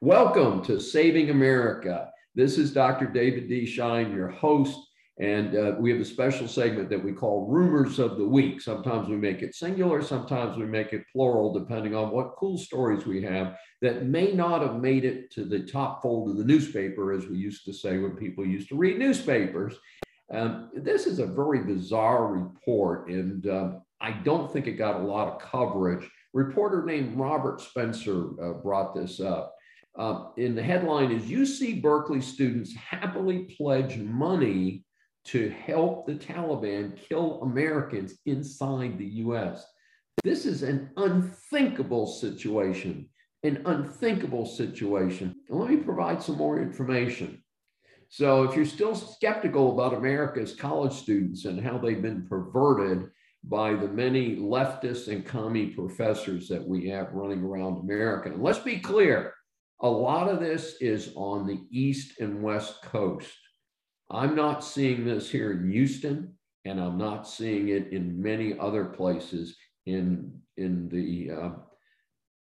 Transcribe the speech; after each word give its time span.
Welcome 0.00 0.62
to 0.66 0.78
Saving 0.78 1.30
America. 1.30 2.12
This 2.36 2.56
is 2.56 2.72
Dr. 2.72 3.06
David 3.06 3.48
D. 3.48 3.66
Schein, 3.66 4.14
your 4.14 4.28
host, 4.28 4.78
and 5.18 5.56
uh, 5.56 5.74
we 5.78 5.90
have 5.90 6.00
a 6.00 6.04
special 6.04 6.46
segment 6.46 6.90
that 6.90 7.02
we 7.02 7.12
call 7.12 7.46
Rumors 7.46 7.98
of 7.98 8.18
the 8.18 8.24
Week. 8.24 8.60
Sometimes 8.60 9.08
we 9.08 9.16
make 9.16 9.40
it 9.40 9.54
singular, 9.54 10.02
sometimes 10.02 10.58
we 10.58 10.66
make 10.66 10.92
it 10.92 11.04
plural, 11.10 11.58
depending 11.58 11.94
on 11.94 12.10
what 12.10 12.36
cool 12.36 12.58
stories 12.58 13.06
we 13.06 13.22
have 13.22 13.56
that 13.80 14.04
may 14.04 14.32
not 14.32 14.60
have 14.60 14.76
made 14.76 15.06
it 15.06 15.30
to 15.32 15.44
the 15.44 15.60
top 15.60 16.02
fold 16.02 16.30
of 16.30 16.36
the 16.36 16.44
newspaper, 16.44 17.12
as 17.12 17.26
we 17.26 17.36
used 17.36 17.64
to 17.64 17.72
say 17.72 17.96
when 17.96 18.14
people 18.14 18.44
used 18.44 18.68
to 18.68 18.76
read 18.76 18.98
newspapers. 18.98 19.74
Um, 20.30 20.70
this 20.74 21.06
is 21.06 21.18
a 21.18 21.26
very 21.26 21.64
bizarre 21.64 22.26
report, 22.26 23.08
and 23.08 23.46
uh, 23.46 23.72
I 24.02 24.10
don't 24.10 24.52
think 24.52 24.66
it 24.66 24.72
got 24.72 25.00
a 25.00 25.04
lot 25.04 25.28
of 25.28 25.40
coverage. 25.40 26.06
reporter 26.34 26.84
named 26.84 27.16
Robert 27.16 27.62
Spencer 27.62 28.28
uh, 28.42 28.52
brought 28.54 28.94
this 28.94 29.18
up. 29.18 29.54
Uh, 29.98 30.26
in 30.36 30.54
the 30.54 30.62
headline 30.62 31.10
is 31.10 31.22
UC 31.22 31.80
Berkeley 31.80 32.20
students 32.20 32.74
happily 32.74 33.44
pledge 33.56 33.96
money 33.96 34.84
to 35.26 35.50
help 35.50 36.06
the 36.06 36.14
Taliban 36.14 36.96
kill 36.96 37.42
Americans 37.42 38.14
inside 38.26 38.96
the 38.98 39.06
US. 39.24 39.66
This 40.22 40.46
is 40.46 40.62
an 40.62 40.90
unthinkable 40.96 42.06
situation, 42.06 43.08
an 43.42 43.62
unthinkable 43.66 44.46
situation. 44.46 45.34
And 45.48 45.58
let 45.58 45.70
me 45.70 45.76
provide 45.76 46.22
some 46.22 46.36
more 46.36 46.60
information. 46.60 47.42
So, 48.08 48.44
if 48.44 48.54
you're 48.54 48.64
still 48.64 48.94
skeptical 48.94 49.72
about 49.72 49.94
America's 49.94 50.54
college 50.54 50.92
students 50.92 51.44
and 51.44 51.60
how 51.60 51.76
they've 51.76 52.00
been 52.00 52.26
perverted 52.28 53.10
by 53.42 53.74
the 53.74 53.88
many 53.88 54.36
leftists 54.36 55.08
and 55.08 55.26
commie 55.26 55.74
professors 55.74 56.48
that 56.48 56.66
we 56.66 56.88
have 56.88 57.12
running 57.12 57.42
around 57.42 57.78
America, 57.78 58.30
and 58.30 58.42
let's 58.42 58.60
be 58.60 58.78
clear 58.78 59.34
a 59.80 59.88
lot 59.88 60.28
of 60.28 60.40
this 60.40 60.76
is 60.80 61.12
on 61.16 61.46
the 61.46 61.60
East 61.70 62.20
and 62.20 62.42
West 62.42 62.80
Coast. 62.82 63.36
I'm 64.10 64.34
not 64.36 64.64
seeing 64.64 65.04
this 65.04 65.30
here 65.30 65.52
in 65.52 65.70
Houston, 65.70 66.34
and 66.64 66.80
I'm 66.80 66.98
not 66.98 67.28
seeing 67.28 67.68
it 67.68 67.92
in 67.92 68.20
many 68.20 68.58
other 68.58 68.84
places 68.84 69.56
in, 69.86 70.32
in 70.56 70.88
the 70.88 71.30
uh, 71.30 71.50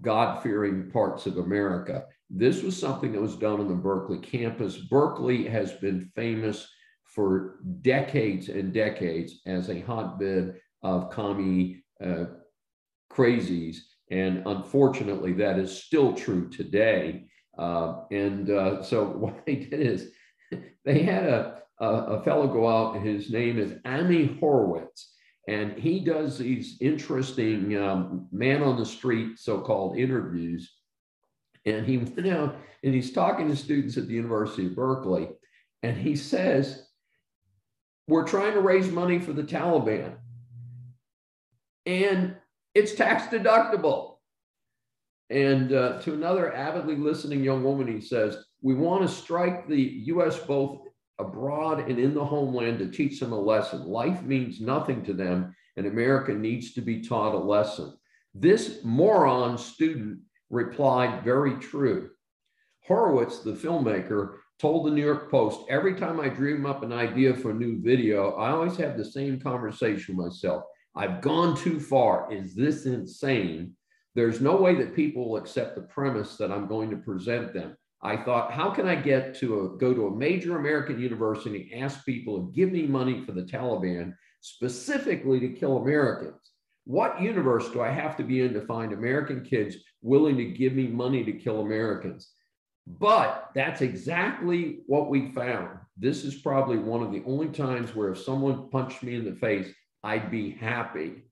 God 0.00 0.42
fearing 0.42 0.90
parts 0.90 1.26
of 1.26 1.38
America. 1.38 2.04
This 2.28 2.62
was 2.62 2.76
something 2.76 3.12
that 3.12 3.20
was 3.20 3.36
done 3.36 3.60
on 3.60 3.68
the 3.68 3.74
Berkeley 3.74 4.18
campus. 4.18 4.76
Berkeley 4.76 5.46
has 5.46 5.72
been 5.72 6.10
famous 6.14 6.68
for 7.04 7.58
decades 7.82 8.48
and 8.48 8.72
decades 8.72 9.40
as 9.46 9.68
a 9.68 9.80
hotbed 9.80 10.60
of 10.82 11.10
commie 11.10 11.82
uh, 12.04 12.26
crazies. 13.12 13.78
And 14.10 14.42
unfortunately, 14.46 15.32
that 15.34 15.58
is 15.58 15.82
still 15.82 16.14
true 16.14 16.48
today. 16.48 17.24
Uh, 17.58 18.02
and 18.10 18.50
uh, 18.50 18.82
so 18.82 19.04
what 19.16 19.44
they 19.44 19.56
did 19.56 19.80
is 19.80 20.12
they 20.84 21.02
had 21.02 21.24
a, 21.24 21.62
a, 21.80 21.86
a, 21.86 22.22
fellow 22.22 22.46
go 22.46 22.68
out, 22.68 23.02
his 23.02 23.30
name 23.30 23.58
is 23.58 23.74
Ami 23.84 24.38
Horowitz, 24.40 25.14
and 25.48 25.72
he 25.78 26.00
does 26.00 26.38
these 26.38 26.76
interesting 26.80 27.76
um, 27.76 28.28
man 28.30 28.62
on 28.62 28.78
the 28.78 28.86
street 28.86 29.38
so 29.38 29.60
called 29.60 29.98
interviews. 29.98 30.72
And 31.66 31.86
he 31.86 31.98
went 31.98 32.26
out 32.26 32.56
and 32.82 32.94
he's 32.94 33.12
talking 33.12 33.48
to 33.48 33.56
students 33.56 33.96
at 33.96 34.06
the 34.06 34.14
University 34.14 34.66
of 34.66 34.76
Berkeley, 34.76 35.28
and 35.82 35.96
he 35.96 36.16
says, 36.16 36.86
We're 38.08 38.26
trying 38.26 38.54
to 38.54 38.60
raise 38.60 38.90
money 38.90 39.18
for 39.18 39.32
the 39.32 39.42
Taliban. 39.42 40.14
And 41.86 42.36
it's 42.74 42.94
tax 42.94 43.26
deductible. 43.34 44.16
And 45.28 45.72
uh, 45.72 46.00
to 46.02 46.12
another 46.12 46.54
avidly 46.54 46.96
listening 46.96 47.44
young 47.44 47.62
woman, 47.62 47.86
he 47.86 48.00
says, 48.00 48.36
We 48.62 48.74
want 48.74 49.02
to 49.02 49.08
strike 49.08 49.68
the 49.68 49.80
US 50.06 50.38
both 50.38 50.80
abroad 51.18 51.88
and 51.88 51.98
in 51.98 52.14
the 52.14 52.24
homeland 52.24 52.78
to 52.78 52.90
teach 52.90 53.20
them 53.20 53.32
a 53.32 53.40
lesson. 53.40 53.86
Life 53.86 54.22
means 54.22 54.60
nothing 54.60 55.04
to 55.04 55.12
them, 55.12 55.54
and 55.76 55.86
America 55.86 56.32
needs 56.32 56.72
to 56.74 56.80
be 56.80 57.00
taught 57.00 57.34
a 57.34 57.38
lesson. 57.38 57.94
This 58.34 58.80
moron 58.84 59.58
student 59.58 60.20
replied, 60.50 61.24
Very 61.24 61.56
true. 61.56 62.10
Horowitz, 62.86 63.40
the 63.40 63.52
filmmaker, 63.52 64.36
told 64.58 64.86
the 64.86 64.90
New 64.90 65.04
York 65.04 65.30
Post 65.30 65.60
every 65.70 65.94
time 65.94 66.20
I 66.20 66.28
dream 66.28 66.66
up 66.66 66.82
an 66.82 66.92
idea 66.92 67.34
for 67.34 67.50
a 67.50 67.54
new 67.54 67.80
video, 67.80 68.32
I 68.32 68.50
always 68.50 68.76
have 68.76 68.96
the 68.96 69.04
same 69.04 69.40
conversation 69.40 70.16
with 70.16 70.26
myself. 70.26 70.64
I've 70.94 71.20
gone 71.20 71.56
too 71.56 71.80
far. 71.80 72.32
Is 72.32 72.54
this 72.54 72.84
insane? 72.84 73.74
There's 74.14 74.40
no 74.40 74.56
way 74.56 74.74
that 74.74 74.96
people 74.96 75.30
will 75.30 75.36
accept 75.36 75.76
the 75.76 75.82
premise 75.82 76.36
that 76.36 76.50
I'm 76.50 76.66
going 76.66 76.90
to 76.90 76.96
present 76.96 77.54
them. 77.54 77.76
I 78.02 78.16
thought, 78.16 78.52
how 78.52 78.70
can 78.70 78.88
I 78.88 78.94
get 78.94 79.34
to 79.36 79.60
a, 79.60 79.78
go 79.78 79.92
to 79.92 80.06
a 80.06 80.16
major 80.16 80.56
American 80.56 80.98
university, 80.98 81.72
ask 81.78 82.04
people 82.06 82.38
to 82.38 82.52
give 82.52 82.72
me 82.72 82.86
money 82.86 83.22
for 83.24 83.32
the 83.32 83.42
Taliban 83.42 84.14
specifically 84.40 85.38
to 85.40 85.48
kill 85.48 85.78
Americans? 85.78 86.50
What 86.84 87.20
universe 87.20 87.70
do 87.70 87.82
I 87.82 87.90
have 87.90 88.16
to 88.16 88.24
be 88.24 88.40
in 88.40 88.54
to 88.54 88.62
find 88.62 88.92
American 88.92 89.44
kids 89.44 89.76
willing 90.00 90.38
to 90.38 90.46
give 90.46 90.72
me 90.72 90.86
money 90.86 91.24
to 91.24 91.32
kill 91.32 91.60
Americans? 91.60 92.32
But 92.86 93.50
that's 93.54 93.82
exactly 93.82 94.80
what 94.86 95.10
we 95.10 95.30
found. 95.32 95.78
This 95.96 96.24
is 96.24 96.36
probably 96.36 96.78
one 96.78 97.02
of 97.02 97.12
the 97.12 97.22
only 97.26 97.48
times 97.48 97.94
where 97.94 98.10
if 98.10 98.18
someone 98.18 98.70
punched 98.70 99.02
me 99.02 99.14
in 99.14 99.26
the 99.26 99.36
face, 99.36 99.68
I'd 100.02 100.30
be 100.30 100.52
happy. 100.52 101.24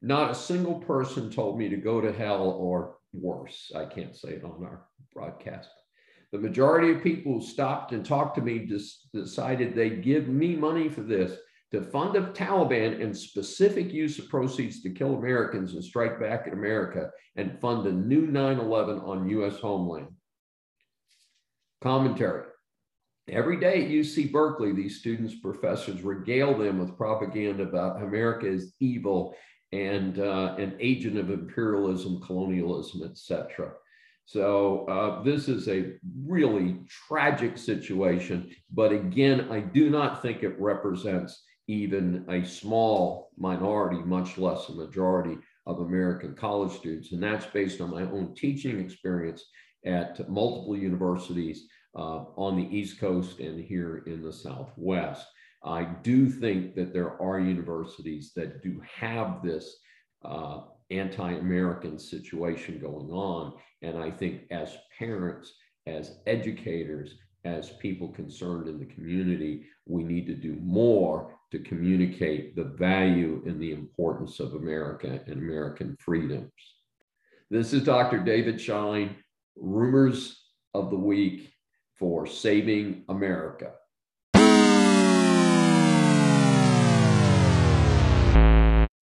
Not 0.00 0.30
a 0.30 0.34
single 0.34 0.80
person 0.80 1.30
told 1.30 1.58
me 1.58 1.68
to 1.68 1.76
go 1.76 2.00
to 2.00 2.12
hell 2.12 2.48
or 2.48 2.96
worse. 3.12 3.70
I 3.76 3.84
can't 3.84 4.16
say 4.16 4.30
it 4.30 4.44
on 4.44 4.64
our 4.64 4.86
broadcast. 5.14 5.68
The 6.32 6.38
majority 6.38 6.90
of 6.90 7.02
people 7.02 7.34
who 7.34 7.46
stopped 7.46 7.92
and 7.92 8.04
talked 8.04 8.34
to 8.36 8.42
me 8.42 8.68
decided 9.12 9.74
they'd 9.74 10.02
give 10.02 10.28
me 10.28 10.56
money 10.56 10.88
for 10.88 11.02
this 11.02 11.38
to 11.70 11.82
fund 11.82 12.14
the 12.14 12.20
Taliban 12.32 13.02
and 13.02 13.16
specific 13.16 13.92
use 13.92 14.18
of 14.18 14.28
proceeds 14.28 14.82
to 14.82 14.90
kill 14.90 15.16
Americans 15.16 15.74
and 15.74 15.84
strike 15.84 16.20
back 16.20 16.46
at 16.46 16.52
America 16.52 17.10
and 17.36 17.60
fund 17.60 17.86
a 17.86 17.92
new 17.92 18.26
9 18.26 18.58
11 18.58 18.98
on 18.98 19.28
US 19.28 19.58
homeland. 19.60 20.08
Commentary 21.82 22.44
Every 23.28 23.58
day 23.58 23.84
at 23.84 23.90
UC 23.90 24.32
Berkeley, 24.32 24.72
these 24.72 24.98
students, 24.98 25.34
professors 25.34 26.02
regale 26.02 26.56
them 26.56 26.78
with 26.78 26.96
propaganda 26.96 27.62
about 27.62 28.02
America 28.02 28.46
is 28.46 28.74
evil 28.80 29.34
and 29.72 30.18
uh, 30.18 30.54
an 30.58 30.76
agent 30.78 31.18
of 31.18 31.30
imperialism, 31.30 32.20
colonialism, 32.20 33.02
etc. 33.02 33.72
So 34.26 34.86
uh, 34.86 35.22
this 35.22 35.48
is 35.48 35.68
a 35.68 35.92
really 36.26 36.78
tragic 37.06 37.58
situation. 37.58 38.50
But 38.72 38.92
again, 38.92 39.48
I 39.50 39.60
do 39.60 39.90
not 39.90 40.22
think 40.22 40.42
it 40.42 40.58
represents 40.58 41.42
even 41.68 42.24
a 42.28 42.44
small 42.44 43.30
minority, 43.36 43.98
much 43.98 44.38
less 44.38 44.68
a 44.68 44.74
majority 44.74 45.38
of 45.66 45.80
American 45.80 46.34
college 46.34 46.72
students. 46.72 47.12
And 47.12 47.22
that's 47.22 47.46
based 47.46 47.80
on 47.80 47.90
my 47.90 48.02
own 48.02 48.34
teaching 48.34 48.80
experience 48.80 49.44
at 49.86 50.28
multiple 50.28 50.76
universities 50.76 51.66
uh, 51.94 52.24
on 52.36 52.56
the 52.56 52.76
East 52.76 52.98
Coast 52.98 53.40
and 53.40 53.62
here 53.62 54.04
in 54.06 54.22
the 54.22 54.32
Southwest. 54.32 55.26
I 55.64 55.84
do 56.02 56.28
think 56.28 56.74
that 56.74 56.92
there 56.92 57.20
are 57.22 57.40
universities 57.40 58.32
that 58.36 58.62
do 58.62 58.80
have 59.00 59.42
this 59.42 59.76
uh, 60.24 60.60
anti 60.90 61.32
American 61.32 61.98
situation 61.98 62.78
going 62.78 63.10
on. 63.10 63.54
And 63.82 63.98
I 63.98 64.10
think 64.10 64.42
as 64.50 64.76
parents, 64.98 65.52
as 65.86 66.18
educators, 66.26 67.16
as 67.44 67.70
people 67.72 68.08
concerned 68.08 68.68
in 68.68 68.78
the 68.78 68.86
community, 68.86 69.66
we 69.86 70.02
need 70.02 70.26
to 70.26 70.34
do 70.34 70.56
more 70.60 71.36
to 71.50 71.58
communicate 71.58 72.56
the 72.56 72.64
value 72.64 73.42
and 73.46 73.60
the 73.60 73.72
importance 73.72 74.40
of 74.40 74.54
America 74.54 75.20
and 75.26 75.34
American 75.34 75.96
freedoms. 76.00 76.50
This 77.50 77.72
is 77.72 77.84
Dr. 77.84 78.18
David 78.18 78.60
Schein, 78.60 79.16
Rumors 79.56 80.40
of 80.72 80.90
the 80.90 80.96
Week 80.96 81.52
for 81.94 82.26
saving 82.26 83.04
America. 83.08 83.72